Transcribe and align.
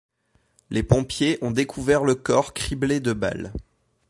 Les 0.71 0.81
pompiers 0.81 1.37
ont 1.43 1.51
découvert 1.51 2.03
le 2.03 2.15
corps 2.15 2.55
criblé 2.55 2.99
de 2.99 3.13
balles. 3.13 3.53